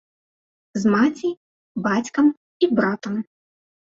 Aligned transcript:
З 0.83 0.93
маці, 0.93 1.29
бацькам 1.87 2.27
і 2.65 2.73
братам. 2.79 3.21